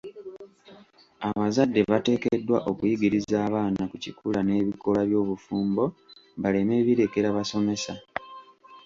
[1.27, 5.83] Abazadde bateekeddwa okuyigiriza abaana ku kikula n'ebikolwa by'obufumbo
[6.41, 7.93] baleme birekera basomesa.